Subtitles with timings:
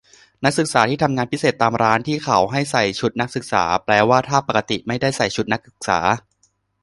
[0.43, 5.99] นักศึกษาที่ทำงานพิเศษตามร้านที่เขาให้ใส่ชุดนักศึกษา แปลว่าถ้าปกติไม่ได้ใส่ชุดนักศึกษา